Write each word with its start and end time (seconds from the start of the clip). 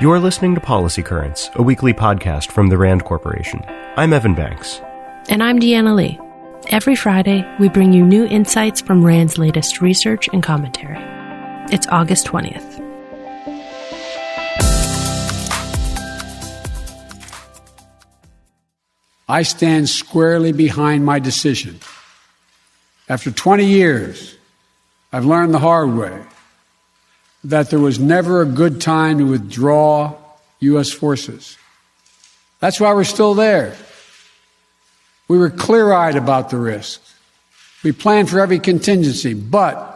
You're 0.00 0.20
listening 0.20 0.54
to 0.54 0.60
Policy 0.60 1.02
Currents, 1.02 1.50
a 1.56 1.62
weekly 1.64 1.92
podcast 1.92 2.52
from 2.52 2.68
the 2.68 2.78
RAND 2.78 3.04
Corporation. 3.04 3.64
I'm 3.96 4.12
Evan 4.12 4.32
Banks. 4.32 4.80
And 5.28 5.42
I'm 5.42 5.58
Deanna 5.58 5.96
Lee. 5.96 6.20
Every 6.68 6.94
Friday, 6.94 7.44
we 7.58 7.68
bring 7.68 7.92
you 7.92 8.06
new 8.06 8.24
insights 8.24 8.80
from 8.80 9.04
RAND's 9.04 9.38
latest 9.38 9.80
research 9.80 10.28
and 10.32 10.40
commentary. 10.40 10.98
It's 11.74 11.88
August 11.88 12.28
20th. 12.28 12.78
I 19.28 19.42
stand 19.42 19.88
squarely 19.88 20.52
behind 20.52 21.04
my 21.04 21.18
decision. 21.18 21.80
After 23.08 23.32
20 23.32 23.66
years, 23.66 24.36
I've 25.12 25.26
learned 25.26 25.52
the 25.52 25.58
hard 25.58 25.92
way 25.92 26.22
that 27.44 27.70
there 27.70 27.78
was 27.78 27.98
never 27.98 28.42
a 28.42 28.46
good 28.46 28.80
time 28.80 29.18
to 29.18 29.24
withdraw 29.24 30.14
U.S. 30.60 30.90
forces. 30.90 31.56
That's 32.60 32.80
why 32.80 32.92
we're 32.92 33.04
still 33.04 33.34
there. 33.34 33.76
We 35.28 35.38
were 35.38 35.50
clear 35.50 35.92
eyed 35.92 36.16
about 36.16 36.50
the 36.50 36.56
risks. 36.56 37.14
We 37.84 37.92
planned 37.92 38.28
for 38.28 38.40
every 38.40 38.58
contingency, 38.58 39.34
but 39.34 39.94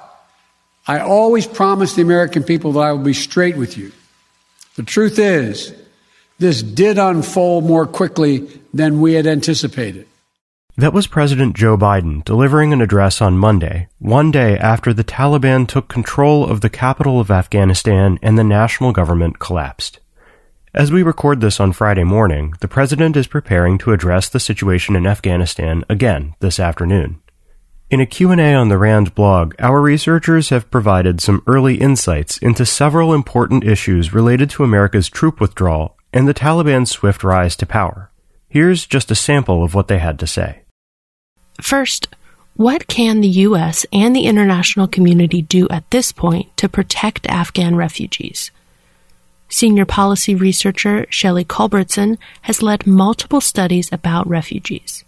I 0.86 1.00
always 1.00 1.46
promised 1.46 1.96
the 1.96 2.02
American 2.02 2.44
people 2.44 2.72
that 2.72 2.80
I 2.80 2.92
will 2.92 3.04
be 3.04 3.14
straight 3.14 3.56
with 3.56 3.76
you. 3.76 3.92
The 4.76 4.82
truth 4.82 5.18
is, 5.18 5.74
this 6.38 6.62
did 6.62 6.98
unfold 6.98 7.64
more 7.64 7.86
quickly 7.86 8.48
than 8.72 9.00
we 9.00 9.14
had 9.14 9.26
anticipated. 9.26 10.06
That 10.78 10.94
was 10.94 11.06
President 11.06 11.54
Joe 11.54 11.76
Biden 11.76 12.24
delivering 12.24 12.72
an 12.72 12.80
address 12.80 13.20
on 13.20 13.36
Monday, 13.36 13.88
one 13.98 14.30
day 14.30 14.56
after 14.56 14.94
the 14.94 15.04
Taliban 15.04 15.68
took 15.68 15.86
control 15.86 16.46
of 16.46 16.62
the 16.62 16.70
capital 16.70 17.20
of 17.20 17.30
Afghanistan 17.30 18.18
and 18.22 18.38
the 18.38 18.44
national 18.44 18.92
government 18.92 19.38
collapsed. 19.38 20.00
As 20.72 20.90
we 20.90 21.02
record 21.02 21.42
this 21.42 21.60
on 21.60 21.72
Friday 21.72 22.04
morning, 22.04 22.54
the 22.60 22.68
president 22.68 23.18
is 23.18 23.26
preparing 23.26 23.76
to 23.78 23.92
address 23.92 24.30
the 24.30 24.40
situation 24.40 24.96
in 24.96 25.06
Afghanistan 25.06 25.84
again 25.90 26.34
this 26.40 26.58
afternoon. 26.58 27.20
In 27.90 28.00
a 28.00 28.06
Q&A 28.06 28.54
on 28.54 28.70
the 28.70 28.78
RAND 28.78 29.14
blog, 29.14 29.54
our 29.58 29.82
researchers 29.82 30.48
have 30.48 30.70
provided 30.70 31.20
some 31.20 31.42
early 31.46 31.82
insights 31.82 32.38
into 32.38 32.64
several 32.64 33.12
important 33.12 33.62
issues 33.62 34.14
related 34.14 34.48
to 34.48 34.64
America's 34.64 35.10
troop 35.10 35.38
withdrawal 35.38 35.98
and 36.14 36.26
the 36.26 36.32
Taliban's 36.32 36.90
swift 36.90 37.22
rise 37.22 37.56
to 37.56 37.66
power. 37.66 38.10
Here's 38.48 38.86
just 38.86 39.10
a 39.10 39.14
sample 39.14 39.62
of 39.62 39.74
what 39.74 39.88
they 39.88 39.98
had 39.98 40.18
to 40.20 40.26
say. 40.26 40.61
First, 41.60 42.08
what 42.54 42.86
can 42.86 43.20
the 43.20 43.28
U.S. 43.28 43.86
and 43.92 44.14
the 44.14 44.26
international 44.26 44.86
community 44.86 45.42
do 45.42 45.68
at 45.68 45.90
this 45.90 46.12
point 46.12 46.54
to 46.58 46.68
protect 46.68 47.26
Afghan 47.26 47.76
refugees? 47.76 48.50
Senior 49.48 49.84
policy 49.84 50.34
researcher 50.34 51.06
Shelley 51.10 51.44
Culbertson 51.44 52.18
has 52.42 52.62
led 52.62 52.86
multiple 52.86 53.40
studies 53.40 53.90
about 53.92 54.26
refugees. 54.26 55.04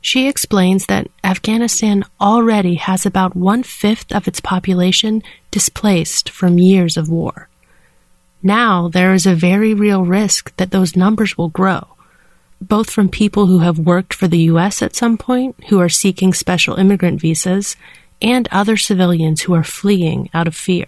She 0.00 0.28
explains 0.28 0.86
that 0.86 1.10
Afghanistan 1.24 2.04
already 2.20 2.76
has 2.76 3.04
about 3.04 3.36
one 3.36 3.62
fifth 3.62 4.12
of 4.12 4.28
its 4.28 4.40
population 4.40 5.22
displaced 5.50 6.30
from 6.30 6.58
years 6.58 6.96
of 6.96 7.10
war. 7.10 7.48
Now 8.42 8.88
there 8.88 9.12
is 9.12 9.26
a 9.26 9.34
very 9.34 9.74
real 9.74 10.04
risk 10.04 10.54
that 10.56 10.70
those 10.70 10.96
numbers 10.96 11.36
will 11.36 11.48
grow 11.48 11.88
both 12.60 12.90
from 12.90 13.08
people 13.08 13.46
who 13.46 13.60
have 13.60 13.78
worked 13.78 14.12
for 14.12 14.28
the 14.28 14.38
U.S. 14.52 14.82
at 14.82 14.96
some 14.96 15.16
point, 15.16 15.56
who 15.68 15.80
are 15.80 15.88
seeking 15.88 16.34
special 16.34 16.76
immigrant 16.76 17.20
visas, 17.20 17.76
and 18.20 18.48
other 18.50 18.76
civilians 18.76 19.42
who 19.42 19.54
are 19.54 19.64
fleeing 19.64 20.28
out 20.34 20.48
of 20.48 20.54
fear. 20.54 20.86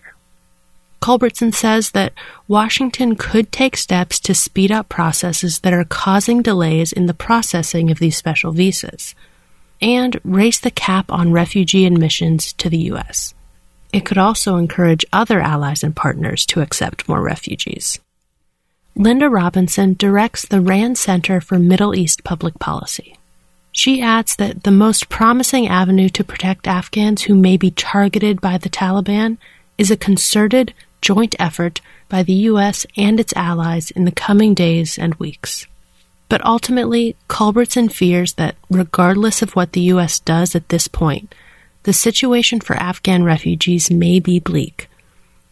Culbertson 1.01 1.53
says 1.53 1.93
that 1.93 2.13
Washington 2.47 3.17
could 3.17 3.51
take 3.51 3.77
steps 3.77 4.21
to 4.21 4.35
speed 4.35 4.71
up 4.71 4.89
processes 4.89 5.61
that 5.61 5.73
are 5.73 5.85
causing 5.85 6.43
delays 6.43 6.93
in 6.93 7.07
the 7.07 7.15
processing 7.15 7.91
of 7.91 7.99
these 7.99 8.17
special 8.17 8.53
visas, 8.53 9.15
and 9.81 10.21
raise 10.25 10.61
the 10.61 10.71
cap 10.71 11.11
on 11.11 11.33
refugee 11.33 11.87
admissions 11.87 12.53
to 12.55 12.69
the 12.69 12.79
U.S. 12.79 13.33
It 13.93 14.05
could 14.05 14.19
also 14.19 14.57
encourage 14.57 15.07
other 15.13 15.41
allies 15.41 15.83
and 15.83 15.97
partners 15.97 16.45
to 16.47 16.61
accept 16.61 17.09
more 17.09 17.23
refugees. 17.23 17.99
Linda 18.97 19.31
Robinson 19.31 19.95
directs 19.95 20.47
the 20.47 20.61
RAND 20.61 20.99
Center 20.99 21.41
for 21.41 21.59
Middle 21.59 21.95
East 21.95 22.25
Public 22.25 22.59
Policy. 22.59 23.17
She 23.73 24.03
adds 24.03 24.37
that 24.37 24.65
the 24.65 24.73
most 24.73 25.09
promising 25.09 25.69
avenue 25.69 26.09
to 26.11 26.25
protect 26.25 26.67
Afghans 26.67 27.23
who 27.23 27.35
may 27.35 27.57
be 27.57 27.71
targeted 27.71 28.41
by 28.41 28.59
the 28.59 28.69
Taliban 28.69 29.39
is 29.79 29.91
a 29.91 29.97
concerted, 29.97 30.75
joint 31.01 31.35
effort 31.39 31.81
by 32.09 32.23
the 32.23 32.35
U.S. 32.51 32.85
and 32.97 33.21
its 33.21 33.33
allies 33.37 33.91
in 33.93 34.05
the 34.05 34.13
coming 34.13 34.55
days 34.55 34.99
and 34.99 35.15
weeks. 35.15 35.67
But 36.29 36.45
ultimately, 36.45 37.17
Culbertson 37.29 37.89
fears 37.89 38.35
that, 38.35 38.57
regardless 38.69 39.41
of 39.41 39.57
what 39.57 39.73
the 39.73 39.81
U.S. 39.83 40.19
does 40.19 40.55
at 40.55 40.69
this 40.69 40.89
point, 40.89 41.35
the 41.85 41.93
situation 41.93 42.61
for 42.61 42.77
Afghan 42.77 43.25
refugees 43.25 43.91
may 43.91 44.21
be 44.21 44.41
bleak 44.41 44.90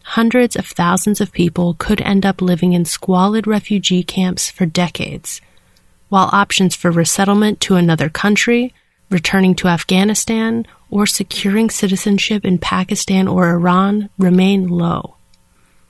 hundreds 0.09 0.55
of 0.55 0.65
thousands 0.65 1.21
of 1.21 1.31
people 1.31 1.75
could 1.77 2.01
end 2.01 2.25
up 2.25 2.41
living 2.41 2.73
in 2.73 2.83
squalid 2.83 3.45
refugee 3.45 4.01
camps 4.01 4.49
for 4.49 4.65
decades, 4.65 5.39
while 6.09 6.29
options 6.31 6.75
for 6.75 6.89
resettlement 6.89 7.59
to 7.59 7.75
another 7.75 8.09
country, 8.09 8.73
returning 9.11 9.53
to 9.53 9.67
Afghanistan, 9.67 10.65
or 10.89 11.05
securing 11.05 11.69
citizenship 11.69 12.43
in 12.43 12.57
Pakistan 12.57 13.27
or 13.27 13.49
Iran 13.49 14.09
remain 14.17 14.67
low. 14.67 15.15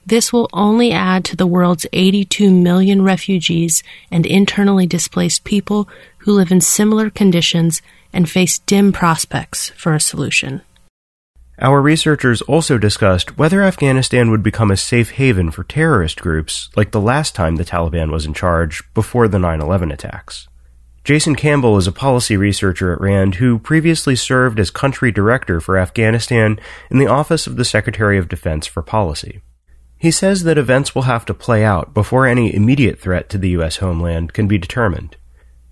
This 0.05 0.33
will 0.33 0.49
only 0.51 0.91
add 0.91 1.23
to 1.25 1.37
the 1.37 1.47
world's 1.47 1.85
82 1.93 2.51
million 2.51 3.03
refugees 3.03 3.83
and 4.11 4.25
internally 4.25 4.85
displaced 4.85 5.45
people 5.45 5.87
who 6.19 6.33
live 6.33 6.51
in 6.51 6.59
similar 6.59 7.09
conditions 7.09 7.81
and 8.11 8.29
face 8.29 8.59
dim 8.59 8.91
prospects 8.91 9.69
for 9.69 9.93
a 9.93 9.99
solution. 10.01 10.61
Our 11.61 11.81
researchers 11.81 12.41
also 12.43 12.77
discussed 12.77 13.37
whether 13.37 13.61
Afghanistan 13.61 14.31
would 14.31 14.41
become 14.41 14.71
a 14.71 14.77
safe 14.77 15.11
haven 15.11 15.51
for 15.51 15.65
terrorist 15.65 16.21
groups 16.21 16.69
like 16.77 16.91
the 16.91 17.01
last 17.01 17.35
time 17.35 17.57
the 17.57 17.65
Taliban 17.65 18.11
was 18.11 18.25
in 18.25 18.33
charge 18.33 18.81
before 18.93 19.27
the 19.27 19.39
9 19.39 19.59
11 19.59 19.91
attacks. 19.91 20.47
Jason 21.03 21.35
Campbell 21.35 21.75
is 21.75 21.85
a 21.85 21.91
policy 21.91 22.37
researcher 22.37 22.93
at 22.93 23.01
RAND 23.01 23.35
who 23.35 23.59
previously 23.59 24.15
served 24.15 24.57
as 24.57 24.69
country 24.69 25.11
director 25.11 25.59
for 25.59 25.77
Afghanistan 25.77 26.57
in 26.89 26.97
the 26.97 27.07
Office 27.07 27.45
of 27.45 27.57
the 27.57 27.65
Secretary 27.65 28.17
of 28.17 28.29
Defense 28.29 28.65
for 28.65 28.81
Policy. 28.81 29.41
He 29.97 30.11
says 30.11 30.43
that 30.43 30.57
events 30.57 30.95
will 30.95 31.01
have 31.03 31.25
to 31.25 31.33
play 31.33 31.65
out 31.65 31.93
before 31.93 32.25
any 32.25 32.55
immediate 32.55 32.99
threat 33.01 33.27
to 33.29 33.37
the 33.37 33.49
U.S. 33.49 33.77
homeland 33.77 34.31
can 34.31 34.47
be 34.47 34.57
determined. 34.57 35.17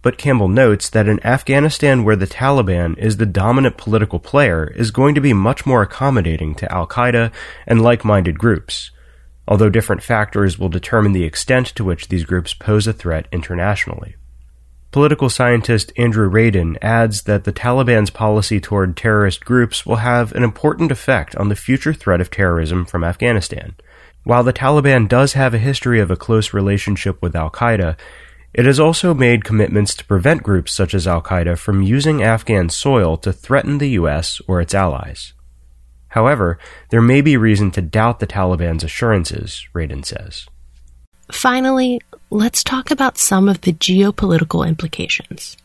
But 0.07 0.17
Campbell 0.17 0.47
notes 0.47 0.89
that 0.91 1.09
in 1.09 1.19
Afghanistan, 1.25 2.05
where 2.05 2.15
the 2.15 2.25
Taliban 2.25 2.97
is 2.97 3.17
the 3.17 3.25
dominant 3.25 3.75
political 3.75 4.19
player, 4.19 4.71
is 4.73 4.89
going 4.89 5.15
to 5.15 5.19
be 5.19 5.33
much 5.33 5.65
more 5.65 5.81
accommodating 5.81 6.55
to 6.55 6.73
Al 6.73 6.87
Qaeda 6.87 7.29
and 7.65 7.81
like 7.81 8.05
minded 8.05 8.39
groups, 8.39 8.91
although 9.49 9.69
different 9.69 10.01
factors 10.01 10.57
will 10.57 10.69
determine 10.69 11.11
the 11.11 11.25
extent 11.25 11.67
to 11.75 11.83
which 11.83 12.07
these 12.07 12.23
groups 12.23 12.53
pose 12.53 12.87
a 12.87 12.93
threat 12.93 13.27
internationally. 13.33 14.15
Political 14.91 15.29
scientist 15.29 15.91
Andrew 15.97 16.31
Radin 16.31 16.77
adds 16.81 17.23
that 17.23 17.43
the 17.43 17.51
Taliban's 17.51 18.09
policy 18.09 18.61
toward 18.61 18.95
terrorist 18.95 19.43
groups 19.43 19.85
will 19.85 19.97
have 19.97 20.31
an 20.31 20.43
important 20.45 20.89
effect 20.89 21.35
on 21.35 21.49
the 21.49 21.55
future 21.57 21.93
threat 21.93 22.21
of 22.21 22.31
terrorism 22.31 22.85
from 22.85 23.03
Afghanistan. 23.03 23.75
While 24.23 24.45
the 24.45 24.53
Taliban 24.53 25.09
does 25.09 25.33
have 25.33 25.53
a 25.53 25.57
history 25.57 25.99
of 25.99 26.09
a 26.09 26.15
close 26.15 26.53
relationship 26.53 27.21
with 27.21 27.35
Al 27.35 27.49
Qaeda, 27.49 27.97
it 28.57 28.65
has 28.65 28.79
also 28.79 29.13
made 29.13 29.45
commitments 29.45 29.93
to 29.93 30.05
prevent 30.05 30.41
groups 30.41 30.73
such 30.73 30.95
as 30.95 31.07
Al 31.07 31.21
Qaeda 31.21 31.59
from 31.59 31.83
using 31.83 32.23
Afghan 32.23 32.69
soil 32.69 33.15
to 33.17 33.31
threaten 33.31 33.77
the 33.77 33.91
U.S. 33.91 34.41
or 34.47 34.59
its 34.59 34.73
allies. 34.73 35.33
However, 36.09 36.57
there 36.89 37.01
may 37.01 37.21
be 37.21 37.37
reason 37.37 37.69
to 37.71 37.83
doubt 37.83 38.19
the 38.19 38.25
Taliban's 38.25 38.83
assurances, 38.83 39.67
Radin 39.75 40.03
says. 40.03 40.47
Finally, 41.31 42.01
let's 42.31 42.63
talk 42.63 42.89
about 42.89 43.19
some 43.19 43.47
of 43.47 43.61
the 43.61 43.73
geopolitical 43.73 44.67
implications. 44.67 45.55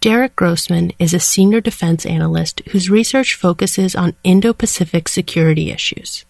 Derek 0.00 0.34
Grossman 0.34 0.92
is 0.98 1.14
a 1.14 1.20
senior 1.20 1.60
defense 1.60 2.04
analyst 2.04 2.60
whose 2.70 2.90
research 2.90 3.34
focuses 3.34 3.94
on 3.94 4.16
Indo 4.24 4.52
Pacific 4.52 5.06
security 5.06 5.70
issues. 5.70 6.24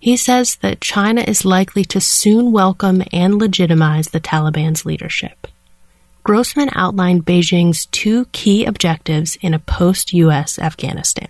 He 0.00 0.16
says 0.16 0.56
that 0.56 0.80
China 0.80 1.20
is 1.20 1.44
likely 1.44 1.84
to 1.84 2.00
soon 2.00 2.52
welcome 2.52 3.02
and 3.12 3.38
legitimize 3.38 4.08
the 4.08 4.20
Taliban's 4.20 4.86
leadership. 4.86 5.46
Grossman 6.24 6.70
outlined 6.74 7.26
Beijing's 7.26 7.84
two 7.86 8.24
key 8.32 8.64
objectives 8.64 9.36
in 9.42 9.52
a 9.52 9.58
post 9.58 10.14
US 10.14 10.58
Afghanistan. 10.58 11.28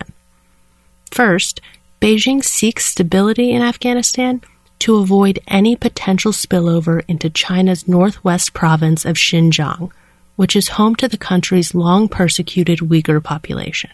First, 1.11 1.59
Beijing 2.01 2.43
seeks 2.43 2.85
stability 2.85 3.51
in 3.51 3.61
Afghanistan 3.61 4.41
to 4.79 4.95
avoid 4.95 5.39
any 5.47 5.75
potential 5.75 6.31
spillover 6.31 7.03
into 7.07 7.29
China's 7.29 7.87
northwest 7.87 8.53
province 8.53 9.05
of 9.05 9.17
Xinjiang, 9.17 9.91
which 10.37 10.55
is 10.55 10.69
home 10.69 10.95
to 10.95 11.07
the 11.07 11.17
country's 11.17 11.75
long 11.75 12.07
persecuted 12.07 12.79
Uyghur 12.79 13.23
population. 13.23 13.91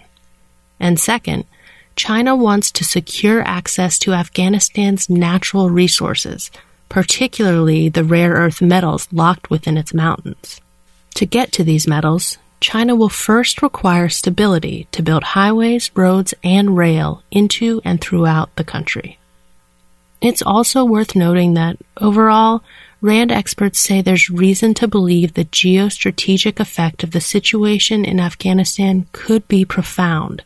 And 0.80 1.00
second, 1.00 1.46
China 1.98 2.36
wants 2.36 2.72
to 2.72 2.86
secure 2.86 3.42
access 3.42 4.00
to 4.00 4.14
Afghanistan's 4.14 5.10
natural 5.10 5.70
resources 5.70 6.50
particularly 6.90 7.90
the 7.90 8.04
rare 8.04 8.32
earth 8.34 8.62
metals 8.62 9.08
locked 9.12 9.50
within 9.50 9.78
its 9.78 9.94
mountains. 9.94 10.62
To 11.16 11.26
get 11.26 11.52
to 11.54 11.64
these 11.64 11.88
metals, 11.88 12.38
China 12.60 12.96
will 12.96 13.10
first 13.10 13.62
require 13.62 14.10
stability 14.10 14.88
to 14.92 15.04
build 15.04 15.24
highways, 15.24 15.92
roads, 15.96 16.34
and 16.44 16.78
rail 16.78 17.24
into 17.30 17.82
and 17.84 18.02
throughout 18.02 18.56
the 18.56 18.64
country. 18.64 19.20
It's 20.22 20.42
also 20.42 20.84
worth 20.84 21.16
noting 21.16 21.54
that 21.54 21.78
overall, 21.98 22.64
RAND 23.02 23.32
experts 23.32 23.80
say 23.80 24.02
there's 24.02 24.32
reason 24.32 24.74
to 24.76 24.88
believe 24.88 25.34
the 25.34 25.46
geostrategic 25.46 26.60
effect 26.60 27.04
of 27.04 27.12
the 27.12 27.22
situation 27.22 28.04
in 28.04 28.20
Afghanistan 28.20 29.06
could 29.12 29.48
be 29.48 29.64
profound, 29.64 30.44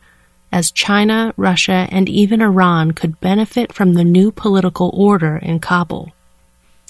as 0.52 0.72
China, 0.72 1.34
Russia, 1.38 1.88
and 1.92 2.10
even 2.10 2.42
Iran 2.42 2.92
could 2.92 3.20
benefit 3.22 3.74
from 3.74 3.94
the 3.94 4.04
new 4.04 4.32
political 4.32 4.92
order 4.94 5.38
in 5.38 5.60
Kabul. 5.60 6.12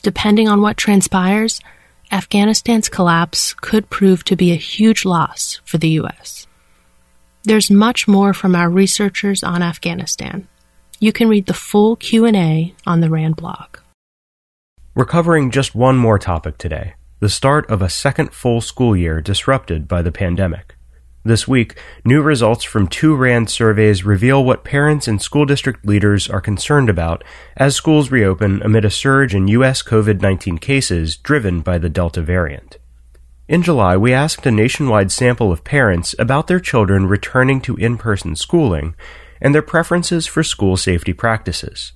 Depending 0.02 0.48
on 0.48 0.62
what 0.62 0.78
transpires, 0.78 1.62
Afghanistan's 2.12 2.90
collapse 2.90 3.54
could 3.54 3.90
prove 3.90 4.24
to 4.26 4.36
be 4.36 4.52
a 4.52 4.56
huge 4.56 5.06
loss 5.06 5.62
for 5.64 5.78
the 5.78 5.90
U.S. 5.90 6.48
There's 7.44 7.72
much 7.72 8.08
more 8.08 8.34
from 8.34 8.56
our 8.56 8.70
researchers 8.70 9.44
on 9.44 9.62
Afghanistan. 9.62 10.48
You 11.00 11.12
can 11.12 11.30
read 11.30 11.46
the 11.46 11.54
full 11.54 11.96
Q&A 11.96 12.74
on 12.86 13.02
the 13.02 13.10
RAND 13.10 13.36
blog. 13.36 13.78
We're 14.94 15.06
covering 15.06 15.52
just 15.52 15.74
one 15.74 15.98
more 15.98 16.20
topic 16.20 16.58
today 16.58 16.96
the 17.22 17.30
start 17.30 17.70
of 17.70 17.84
a 17.84 17.90
second 17.90 18.34
full 18.34 18.62
school 18.62 18.98
year 18.98 19.22
disrupted 19.22 19.88
by 19.88 20.02
the 20.02 20.12
pandemic. 20.12 20.76
This 21.24 21.48
week, 21.48 21.78
new 22.04 22.20
results 22.24 22.64
from 22.64 22.88
two 22.88 23.16
RAND 23.16 23.48
surveys 23.48 24.04
reveal 24.04 24.44
what 24.44 24.64
parents 24.64 25.08
and 25.08 25.22
school 25.22 25.46
district 25.46 25.86
leaders 25.86 26.28
are 26.28 26.42
concerned 26.42 26.90
about 26.90 27.24
as 27.56 27.76
schools 27.76 28.10
reopen 28.10 28.60
amid 28.64 28.86
a 28.86 28.90
surge 28.90 29.36
in 29.36 29.48
U.S. 29.50 29.84
COVID 29.84 30.20
19 30.20 30.58
cases 30.58 31.18
driven 31.18 31.62
by 31.62 31.78
the 31.78 31.90
Delta 31.90 32.24
variant. 32.24 32.80
In 33.48 33.62
July, 33.62 33.96
we 33.98 34.14
asked 34.14 34.48
a 34.48 34.52
nationwide 34.52 35.12
sample 35.12 35.52
of 35.52 35.64
parents 35.64 36.16
about 36.18 36.48
their 36.48 36.60
children 36.60 37.06
returning 37.06 37.62
to 37.62 37.76
in 37.76 38.00
person 38.00 38.36
schooling 38.36 38.96
and 39.40 39.54
their 39.54 39.62
preferences 39.62 40.26
for 40.26 40.42
school 40.42 40.76
safety 40.76 41.14
practices. 41.14 41.92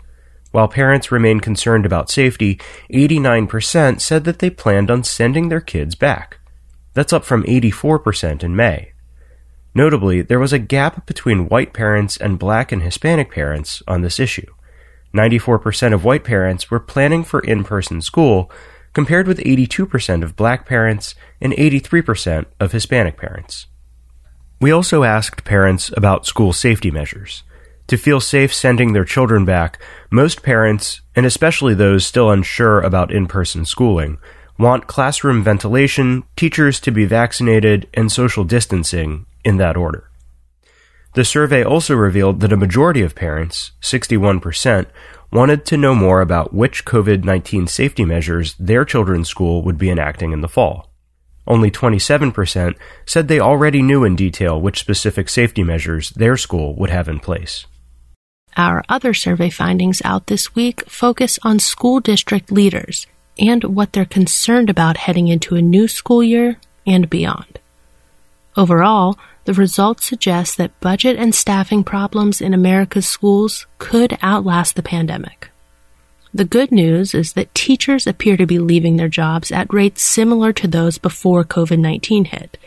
While 0.52 0.68
parents 0.68 1.12
remain 1.12 1.40
concerned 1.40 1.88
about 1.88 2.12
safety, 2.12 2.60
89% 2.92 4.02
said 4.02 4.24
that 4.26 4.38
they 4.38 4.52
planned 4.52 4.92
on 4.92 5.04
sending 5.04 5.50
their 5.50 5.62
kids 5.62 5.96
back. 5.96 6.38
That's 6.94 7.12
up 7.12 7.26
from 7.26 7.44
84% 7.44 8.44
in 8.44 8.56
May. 8.56 8.92
Notably, 9.76 10.22
there 10.22 10.40
was 10.40 10.54
a 10.54 10.60
gap 10.60 11.06
between 11.06 11.50
white 11.50 11.74
parents 11.74 12.16
and 12.16 12.40
black 12.40 12.72
and 12.72 12.82
Hispanic 12.82 13.30
parents 13.30 13.84
on 13.86 14.02
this 14.02 14.22
issue. 14.22 14.48
94% 15.14 15.94
of 15.94 16.06
white 16.06 16.24
parents 16.24 16.72
were 16.72 16.80
planning 16.80 17.26
for 17.26 17.42
in 17.42 17.66
person 17.66 18.02
school, 18.02 18.50
compared 18.94 19.28
with 19.28 19.40
82% 19.40 20.24
of 20.24 20.38
black 20.38 20.66
parents 20.66 21.14
and 21.42 21.52
83% 21.52 22.46
of 22.62 22.72
Hispanic 22.72 23.18
parents. 23.18 23.68
We 24.62 24.72
also 24.72 25.04
asked 25.04 25.44
parents 25.44 25.92
about 25.98 26.26
school 26.26 26.54
safety 26.54 26.90
measures. 26.90 27.44
To 27.88 27.98
feel 27.98 28.22
safe 28.22 28.54
sending 28.54 28.94
their 28.94 29.04
children 29.04 29.44
back, 29.44 29.82
most 30.10 30.42
parents, 30.42 31.02
and 31.18 31.26
especially 31.26 31.74
those 31.74 32.06
still 32.06 32.32
unsure 32.32 32.80
about 32.80 33.12
in 33.12 33.28
person 33.28 33.66
schooling, 33.66 34.18
want 34.58 34.88
classroom 34.88 35.44
ventilation, 35.44 36.24
teachers 36.38 36.80
to 36.80 36.92
be 36.92 37.04
vaccinated, 37.04 37.90
and 37.94 38.10
social 38.10 38.46
distancing 38.46 39.26
in 39.46 39.58
that 39.58 39.78
order. 39.78 40.10
The 41.14 41.24
survey 41.24 41.64
also 41.64 41.96
revealed 41.96 42.42
that 42.42 42.52
a 42.52 42.58
majority 42.58 43.02
of 43.02 43.16
parents, 43.16 43.72
61%, 43.82 44.88
wanted 45.32 45.66
to 45.66 45.78
know 45.78 45.96
more 45.96 46.20
about 46.20 46.54
which 46.54 46.84
COVID 46.84 47.24
19 47.24 47.68
safety 47.68 48.04
measures 48.04 48.54
their 48.56 48.84
children's 48.84 49.30
school 49.30 49.64
would 49.64 49.78
be 49.78 49.90
enacting 49.90 50.34
in 50.34 50.42
the 50.42 50.50
fall. 50.50 50.92
Only 51.48 51.72
27% 51.72 52.76
said 53.06 53.28
they 53.28 53.40
already 53.40 53.82
knew 53.82 54.04
in 54.04 54.16
detail 54.16 54.60
which 54.60 54.80
specific 54.80 55.30
safety 55.30 55.64
measures 55.64 56.10
their 56.10 56.36
school 56.38 56.76
would 56.76 56.90
have 56.90 57.08
in 57.08 57.20
place. 57.20 57.66
Our 58.58 58.84
other 58.90 59.14
survey 59.14 59.50
findings 59.50 60.02
out 60.04 60.28
this 60.28 60.56
week 60.56 60.90
focus 60.90 61.38
on 61.44 61.60
school 61.60 62.00
district 62.00 62.52
leaders 62.52 63.06
and 63.38 63.64
what 63.64 63.94
they're 63.94 64.06
concerned 64.06 64.70
about 64.70 64.98
heading 64.98 65.28
into 65.28 65.56
a 65.56 65.62
new 65.62 65.88
school 65.88 66.24
year 66.24 66.58
and 66.88 67.10
beyond. 67.10 67.60
Overall, 68.58 69.18
the 69.46 69.54
results 69.54 70.06
suggest 70.06 70.58
that 70.58 70.80
budget 70.80 71.18
and 71.18 71.36
staffing 71.36 71.84
problems 71.84 72.42
in 72.42 72.54
America's 72.54 73.08
schools 73.08 73.68
could 73.78 74.18
outlast 74.22 74.76
the 74.76 74.84
pandemic. 74.84 75.50
The 76.34 76.46
good 76.46 76.72
news 76.72 77.14
is 77.14 77.34
that 77.34 77.54
teachers 77.54 78.08
appear 78.08 78.38
to 78.38 78.46
be 78.46 78.60
leaving 78.60 78.98
their 78.98 79.08
jobs 79.08 79.52
at 79.52 79.74
rates 79.74 80.02
similar 80.02 80.52
to 80.54 80.68
those 80.68 80.98
before 80.98 81.44
COVID 81.44 81.80
19 81.80 82.26
hit 82.26 82.58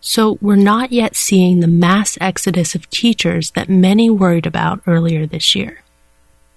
so 0.00 0.38
we're 0.40 0.56
not 0.56 0.92
yet 0.92 1.16
seeing 1.16 1.60
the 1.60 1.66
mass 1.66 2.16
exodus 2.20 2.74
of 2.74 2.88
teachers 2.90 3.50
that 3.52 3.68
many 3.68 4.08
worried 4.08 4.46
about 4.46 4.80
earlier 4.86 5.26
this 5.26 5.54
year. 5.54 5.82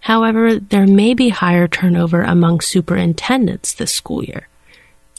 However, 0.02 0.60
there 0.60 0.88
may 0.88 1.14
be 1.14 1.30
higher 1.30 1.68
turnover 1.68 2.22
among 2.24 2.62
superintendents 2.62 3.74
this 3.74 3.94
school 3.94 4.24
year. 4.24 4.48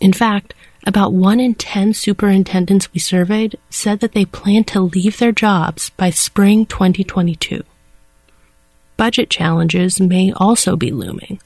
In 0.00 0.12
fact, 0.12 0.54
about 0.86 1.12
1 1.12 1.40
in 1.40 1.54
10 1.54 1.94
superintendents 1.94 2.92
we 2.92 3.00
surveyed 3.00 3.58
said 3.70 4.00
that 4.00 4.12
they 4.12 4.24
plan 4.24 4.64
to 4.64 4.80
leave 4.80 5.18
their 5.18 5.32
jobs 5.32 5.90
by 5.90 6.10
spring 6.10 6.66
2022. 6.66 7.62
Budget 8.96 9.30
challenges 9.30 10.00
may 10.00 10.32
also 10.32 10.76
be 10.76 10.90
looming 10.90 11.40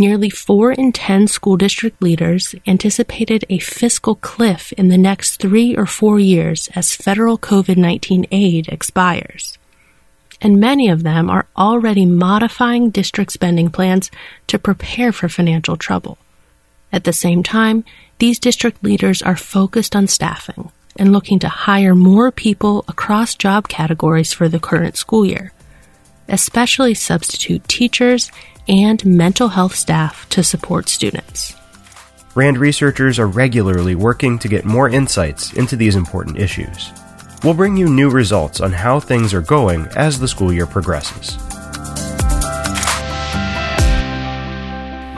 nearly 0.00 0.30
4 0.30 0.72
in 0.72 0.92
10 0.92 1.28
school 1.28 1.58
district 1.58 2.02
leaders 2.02 2.54
anticipated 2.66 3.44
a 3.50 3.58
fiscal 3.58 4.14
cliff 4.14 4.72
in 4.72 4.88
the 4.88 4.96
next 4.96 5.36
three 5.36 5.76
or 5.76 5.84
four 5.84 6.18
years 6.18 6.70
as 6.74 6.96
federal 6.96 7.36
COVID 7.36 7.76
19 7.76 8.26
aid 8.32 8.66
expires. 8.68 9.58
And 10.40 10.58
many 10.58 10.88
of 10.88 11.02
them 11.02 11.28
are 11.28 11.46
already 11.54 12.06
modifying 12.06 12.88
district 12.88 13.30
spending 13.30 13.68
plans 13.68 14.10
to 14.46 14.58
prepare 14.58 15.12
for 15.12 15.28
financial 15.28 15.76
trouble. 15.76 16.16
At 16.90 17.04
the 17.04 17.12
same 17.12 17.42
time, 17.42 17.84
these 18.20 18.38
district 18.38 18.84
leaders 18.84 19.22
are 19.22 19.34
focused 19.34 19.96
on 19.96 20.06
staffing 20.06 20.70
and 20.96 21.10
looking 21.10 21.38
to 21.38 21.48
hire 21.48 21.94
more 21.94 22.30
people 22.30 22.84
across 22.86 23.34
job 23.34 23.66
categories 23.66 24.32
for 24.32 24.46
the 24.46 24.60
current 24.60 24.96
school 24.96 25.24
year, 25.24 25.52
especially 26.28 26.92
substitute 26.92 27.66
teachers 27.66 28.30
and 28.68 29.04
mental 29.06 29.48
health 29.48 29.74
staff 29.74 30.28
to 30.28 30.44
support 30.44 30.88
students. 30.88 31.54
RAND 32.34 32.58
researchers 32.58 33.18
are 33.18 33.26
regularly 33.26 33.94
working 33.94 34.38
to 34.38 34.48
get 34.48 34.66
more 34.66 34.90
insights 34.90 35.54
into 35.54 35.74
these 35.74 35.96
important 35.96 36.38
issues. 36.38 36.92
We'll 37.42 37.54
bring 37.54 37.76
you 37.76 37.88
new 37.88 38.10
results 38.10 38.60
on 38.60 38.70
how 38.70 39.00
things 39.00 39.32
are 39.32 39.40
going 39.40 39.86
as 39.96 40.20
the 40.20 40.28
school 40.28 40.52
year 40.52 40.66
progresses. 40.66 41.38